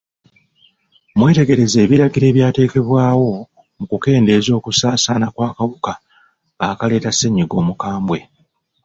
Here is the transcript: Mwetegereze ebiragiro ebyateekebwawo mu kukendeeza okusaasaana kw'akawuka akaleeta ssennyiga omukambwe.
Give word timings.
Mwetegereze 1.17 1.77
ebiragiro 1.85 2.25
ebyateekebwawo 2.31 3.31
mu 3.77 3.85
kukendeeza 3.91 4.51
okusaasaana 4.59 5.27
kw'akawuka 5.35 5.93
akaleeta 6.69 7.11
ssennyiga 7.13 7.55
omukambwe. 7.61 8.19